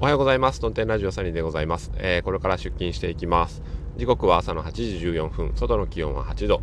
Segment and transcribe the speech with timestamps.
[0.00, 0.60] おはようございます。
[0.60, 3.62] トンテンラジオサニーでございます、えー、これから出勤していきます。
[3.98, 6.62] 時刻は朝の8時14分、外の気温は8度。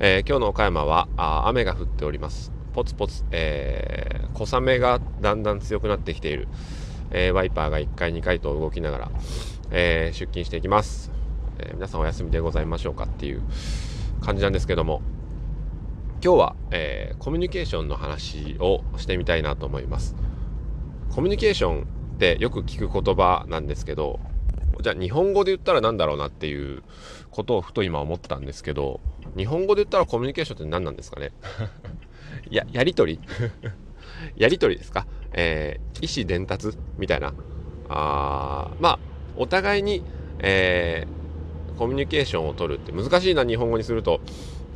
[0.00, 2.50] えー、今日の岡山はあ雨が降っております。
[2.72, 6.48] ポツポツ、えー、小雨がだんだん強くなってきている。
[7.12, 9.10] えワイパーが1回2回と動きながら、
[9.70, 11.12] え出勤していきます、
[11.60, 13.42] え皆さんお休みでございましょうかっていう
[14.20, 15.00] 感じなんですけども、
[16.20, 20.16] 今日は、えコミュニケーションの話をしてみたいなと思います。
[21.14, 24.20] コミュニケーションってよく聞く言葉なんですけど
[24.80, 26.82] じゃあ日本語で言ったら何だろうなっていう
[27.30, 29.00] ことをふと今思ってたんですけど
[29.36, 31.32] 日本語で言ったらコミュニケーションって何なんですかね？
[32.50, 33.20] ややり取り？
[34.36, 37.32] やり取 りですか、えー、意思伝達みたいな？
[37.88, 38.98] あまあ
[39.36, 40.02] お互いに、
[40.38, 44.20] えー、コミュニケーションを取るって難しいな日本語にすると、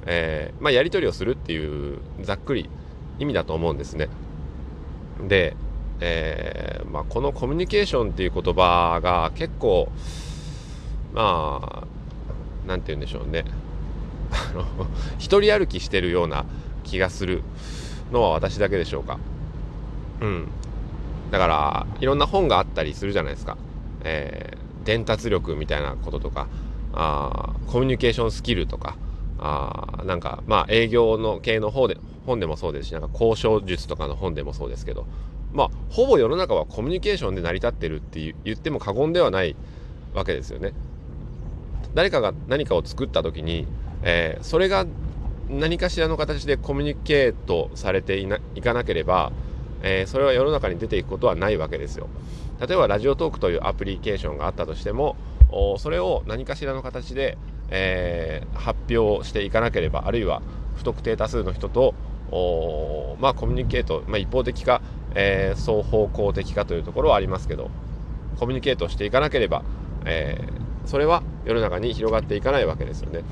[0.06, 2.68] えー、まあ、やり取りをするっていうざっくり
[3.18, 4.08] 意味だと思うんですね。
[5.28, 5.56] で
[6.00, 9.90] えー、まあ、このコミュニケーションっていう言葉が結構
[11.12, 11.86] まあ
[12.66, 13.44] 何て言うんでしょうね。
[14.30, 14.64] あの
[15.18, 16.44] 一人歩きしてるような
[16.84, 17.42] 気がする
[18.12, 19.18] のは私だけでしょうか。
[20.20, 20.48] うん。
[21.30, 23.56] だからいろんな本があったりするじゃないですか、
[24.04, 26.48] えー、伝達力みたいなこととか
[26.94, 28.96] あコミュニケーションスキルとか
[29.38, 35.06] あなんかまあ営業の系の方で本でもそうですしなんか交渉術とかの本でもそうですけど
[35.52, 39.56] まあほぼ世の中はコミュニケーションで成り立ってるって言っても過言ではない
[40.14, 40.72] わけですよね。
[41.94, 43.66] 誰かが何かを作った時に、
[44.02, 44.86] えー、それが
[45.48, 49.32] 何かしらの形でコミュニケートされていないかなければ、
[49.82, 52.08] えー、それは世の中に出ていくことはないわけですよ。
[52.60, 55.16] 例えばラジオトークというアプリケーションがあったとしても
[55.78, 57.38] それを何かしらの形で、
[57.70, 60.42] えー、発表していかなければあるいは
[60.76, 61.94] 不特定多数の人と
[63.20, 64.82] まあコミュニケート、まあ、一方的か
[65.20, 67.70] えー、双方向的かというところはありますけど
[68.38, 69.64] コミュニケートしていかなければ、
[70.04, 73.24] えー、それは世の中に広がっていかないわけですよね。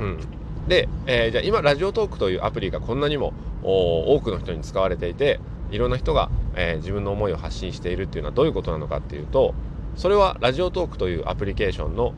[0.00, 0.18] うん、
[0.66, 3.32] で、えー、じゃあ今ラジオトークというアプリがこんなにも
[3.62, 5.38] 多くの人に使われていて
[5.70, 9.54] いろんな人が、えー、自分の思いを発信しているっていうのはどういうことなのかっていうと
[9.94, 12.14] それはラジオトークというアプリケーションの、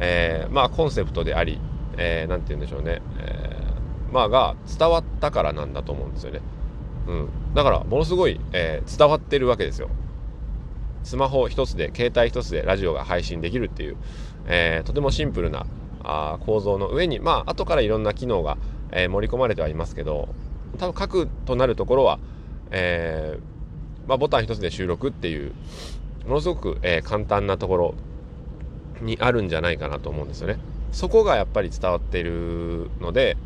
[0.00, 1.60] えー、まあコンセプトであり
[1.96, 6.40] 何、えー、て言うんでしょうね、えー、まあが伝わったからなんだと思うんですよね。
[7.06, 9.88] うん、だからものすごい、えー、伝わってるわけですよ
[11.02, 13.96] スマホ一つで携帯一つでラジオが配信できるっていう、
[14.46, 15.66] えー、とてもシンプルな
[16.02, 18.58] あ構造の上にまあ後からいろんな機能が、
[18.92, 20.28] えー、盛り込まれてはいますけど
[20.78, 22.18] 多分核となるところは、
[22.70, 25.52] えーまあ、ボタン一つで収録っていう
[26.26, 27.94] ものすごく、えー、簡単なところ
[29.00, 30.58] にあるんじゃないかなと思うんですよね。
[30.92, 33.36] そこがやっぱり伝わっているので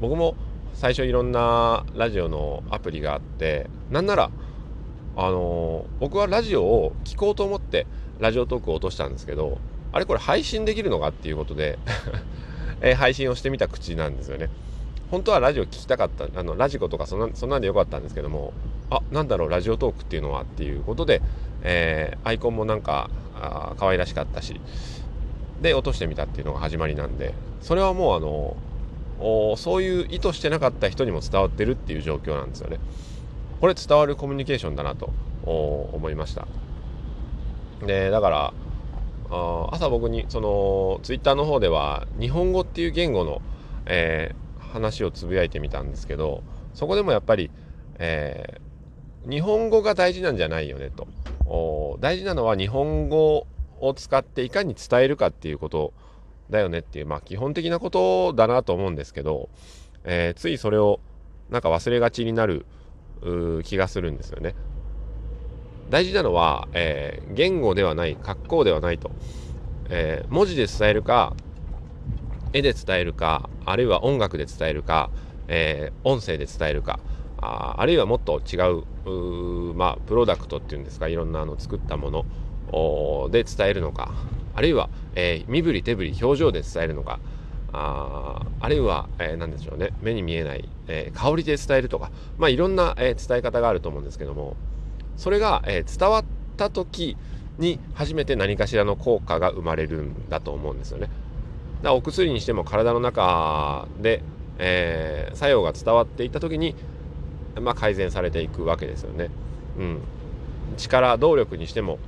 [0.00, 0.36] 僕も
[0.74, 4.30] 最初いろんなラジオのアプリがあってなんなら
[5.14, 7.86] あの、僕はラジオを聴こうと思って
[8.18, 9.58] ラジオトークを落としたんですけど
[9.92, 11.78] あれこれ配信できるのかっていうことで
[12.80, 14.48] え、配信をしてみた口なんですよね。
[15.12, 18.54] 本当はラジオ聞きたかったあのラジコとかそんなそんなんでよかったんですけども
[18.88, 21.20] あなんだろうラジオトークっていうのはっていうことで、
[21.62, 24.58] えー、アイコンもなんかあ可愛らしかったし
[25.60, 28.56] で落としてみたっていうのが始まりなんでそれはもうあの
[29.18, 32.78] そういう意図してなかった人にも伝わってるっていう状況なんですよね。
[33.60, 35.12] これ伝わるコミュニケーションだなと
[35.44, 36.48] 思いました。
[37.86, 38.54] でだから
[39.30, 43.40] あ朝僕にそのツイッターの方では日本語っていう言語の、
[43.86, 46.42] えー、話をつぶやいてみたんですけど
[46.74, 47.50] そこでもやっぱり、
[47.98, 51.08] えー、日本語が大事なんじゃないよねと
[52.00, 53.46] 大事なのは日本語
[53.80, 55.92] を使っていかに伝えるかっていうこと
[56.50, 59.48] だよねっていう、まあ基本的なことだなと思うんですけど、
[60.04, 61.00] えー、ついそれを
[61.50, 62.66] なんか忘れがちになる
[63.64, 64.54] 気がするんですよね。
[65.90, 69.10] 大事なのは、えー、言語ではない、格好ではないと。
[69.90, 71.34] えー、文字で伝えるか、
[72.52, 75.10] 絵で伝えるか、あるいは音楽で伝えるか、
[75.48, 76.98] えー、音声で伝えるか、
[77.38, 82.24] ああるいはもっと違うまあ、プロダクトっていうんですか、いろんなあの作ったもの
[83.30, 84.12] で伝えるのか、
[84.54, 87.20] あるいは、えー、身振り手振り表情で伝えるのか。
[87.74, 89.90] ああるいは、えー、何でしょうね。
[90.02, 94.56] 目に見えない、えー、香りで伝えるとか、まあ、いろんな、えー、伝え方があると思うんですけども。
[95.16, 96.24] それが、えー、伝わっ
[96.56, 97.16] た時
[97.58, 101.06] に初めて何かしらの効果が生まれるんだと思うんですよね。
[101.06, 101.14] だか
[101.90, 104.22] らお薬にしても体の中で、
[104.58, 106.74] えー、作用が伝わっていった時に、
[107.60, 109.30] まあ、改善されていくわけですよね。
[109.78, 109.98] うん、
[110.76, 111.98] 力動力にしても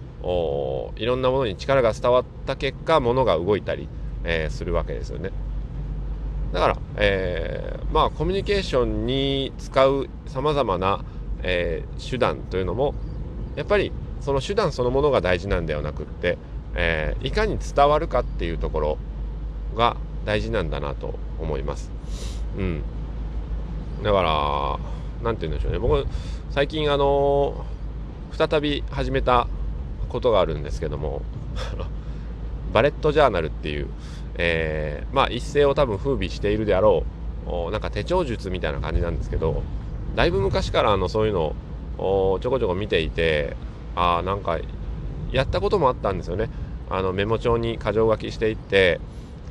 [0.96, 3.88] いろんなものに力が伝わった結果物が動いたり、
[4.24, 5.30] えー、するわけですよね。
[6.52, 11.04] だから、えー、まあコミュニケーションに使うさまざまな、
[11.42, 12.94] えー、手段というのも
[13.56, 16.38] やっぱりその手段そのものが大事なんではなくって、
[16.74, 18.98] えー、いかに伝わるかっていうところ
[19.76, 21.90] が大事なんだなと思います。
[22.56, 22.82] うん。
[24.02, 24.78] だから、
[25.22, 25.78] 何て言うんでしょうね。
[25.78, 26.06] 僕、
[26.50, 27.64] 最近あの、
[28.32, 29.46] 再び始めた
[30.14, 31.22] ことがあるんですけども、
[32.72, 33.88] バレットジャーナルっていう、
[34.36, 37.04] えー、まあ一世を多分風靡しているであろ
[37.46, 39.62] う、なんか手帳術みたいな感じなんですけど、
[40.14, 41.54] だいぶ昔からあのそういうの
[41.98, 43.56] をちょこちょこ見ていて、
[43.96, 44.58] ああ、なんか
[45.32, 46.48] やったこともあったんですよね。
[46.88, 49.00] あのメモ帳に箇条書きしていって、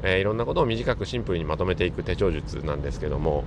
[0.03, 3.43] えー、いろんなことを短くシンプルにまとめていく手帳術なんですけども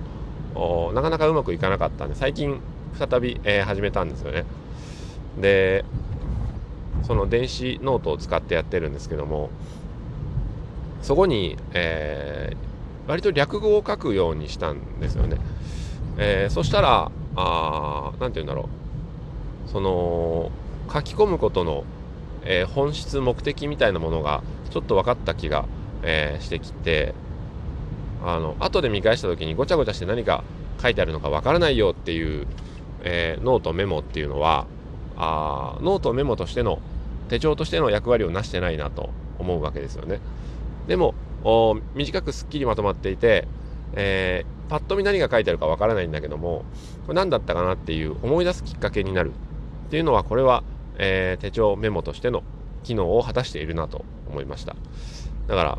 [0.93, 2.59] なかなかうまくいかなかったんで最近
[2.97, 4.43] 再び、えー、始めたんですよね
[5.39, 5.85] で
[7.03, 9.49] その電子ノートを使ってやってるんですけども
[11.01, 15.37] そこに、えー、割と略語を書くようにしたんですよね、
[16.17, 17.11] えー、そしたら
[18.19, 19.69] 何て言うんだろう。
[19.69, 20.49] その
[20.91, 21.83] 書き込むことの、
[22.43, 25.65] えー、本質目的みたいなものがちょっと分かった気が
[26.03, 27.13] えー、してきて
[28.23, 30.43] あの後で見返した時にごちゃごちゃして何か
[30.81, 32.47] 書いてあるのかわからないよっていう、
[33.03, 34.67] えー、ノートメモっていうのは
[35.17, 36.79] あノートメモとしての
[37.29, 39.09] 手帳としての役割を成してないなと
[39.39, 40.19] 思うわけですよね。
[40.87, 41.15] でも
[41.95, 43.47] 短くすっきりまとまっていて、
[43.93, 46.65] えー、パッと見何が書いてあるかわからないんだけども
[47.05, 49.31] これ何だったかなっていう思い出すきっかけになる
[49.87, 50.63] っていうのはこれは、
[50.97, 52.43] えー、手帳メモとしての
[52.83, 54.75] 機能を果たしているなと思いました。
[55.47, 55.77] だから、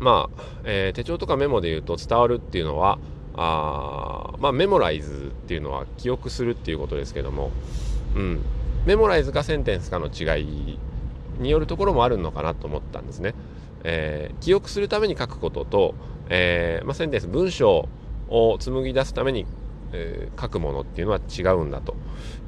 [0.00, 2.98] まあ、えー、手帳とかメモで言うと伝わるっていうのは、
[3.40, 7.52] あまあ、メモライズっていうのは記憶するっていうことですけども、
[8.16, 8.40] うん、
[8.84, 10.78] メモライズかセンテンスかの違い
[11.38, 13.34] によるところもあるのかなと思ったんですね。
[13.84, 15.94] えー、記憶するために書くことと、
[16.28, 17.88] えー、まあ、センテンス文章
[18.28, 19.46] を紡ぎ出すために、
[19.92, 21.94] えー、書くものっていうのは違うんだと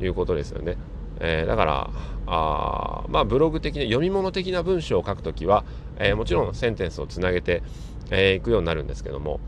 [0.00, 0.76] いうことですよね。
[1.20, 1.90] え、だから
[2.26, 5.64] あまあブログ的な読み物的な文章を書くときは、
[5.98, 7.60] え、もちろんセンテンスをつなげてい、
[8.10, 9.38] えー、くようになるんですけども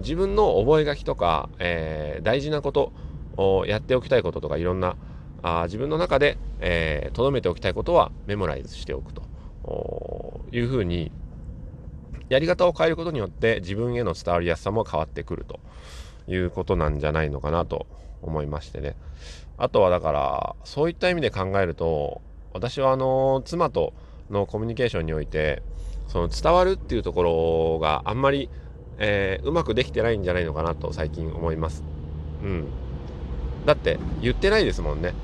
[0.00, 2.92] 自分の覚書とか、えー、大事なこと
[3.66, 4.96] やっておきたいこととかいろんな
[5.42, 9.22] あ自分の中で留、えー、めておきたいことはメモライズしておくと
[10.52, 11.12] いうふうに
[12.28, 15.60] やり方を変えることによって自分への伝わりやすさも変わってくると
[16.30, 17.86] いうことなんじゃないのかなと
[18.22, 18.96] 思いましてね。
[19.56, 22.20] あとはだから、そういった意味で考えると、
[22.52, 23.92] 私はあの、妻と
[24.30, 25.62] のコミュニケーションにおいて、
[26.06, 28.48] その伝わるっていうところがあんまり、
[28.98, 31.82] えー、うまくできてないんじゃないのかなと最近思います。
[32.42, 32.66] うん。
[33.66, 35.14] だって言ってないですもんね。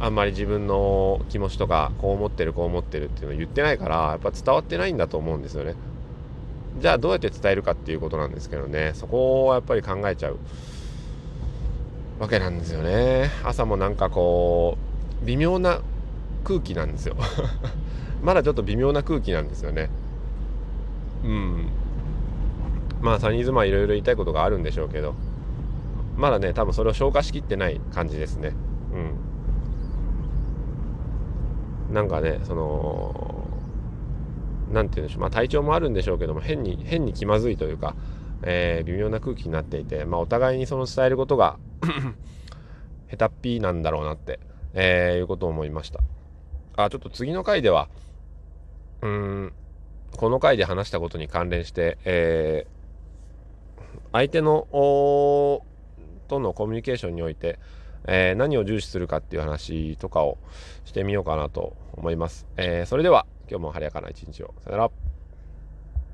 [0.00, 5.74] あんまり自分の気持ちとか、こう思ってる、こう思ってるっていうの言ってないから、やっぱ伝わってないんだと思うんですよね。
[6.80, 10.38] じゃあどうやって伝えるかっていうことなんですけどね、そこをやっぱり考えちゃう。
[12.22, 14.78] わけなんですよね朝もなんかこ
[15.22, 15.80] う微妙な
[16.44, 17.16] 空気なんですよ
[18.22, 19.90] まだちょっと微妙な空気なんですよね
[21.24, 21.66] うん
[23.02, 25.14] まあサニーズマンいろいろ言いたいことがあるんでしょうけど
[26.16, 28.54] まだね多分それを消化しきってない感じですね。
[31.90, 31.94] うん。
[31.94, 33.44] なんかねその
[34.72, 35.20] 何て言うんでしょう。
[35.20, 37.94] まあ体調もあるんでしょうけども変に変に気まずいというか
[38.44, 41.58] えー、微妙な空気になっていて、まあ、お互いにその伝えることが
[43.10, 44.40] 下手っぴなんだろうなって、
[44.74, 46.00] えー、いうことを思いました。
[46.76, 47.88] あ、ちょっと次の回では、
[49.02, 49.52] うーん、
[50.16, 52.71] この回で話したことに関連して、えー、
[54.12, 54.66] 相手の
[56.28, 57.58] とのコミュニケーションにおいて、
[58.06, 60.38] えー、何を重視するかっていう話とかを
[60.84, 62.46] してみようかなと思います。
[62.56, 64.54] えー、それでは今日も晴れやかな一日を。
[64.64, 65.11] さよなら。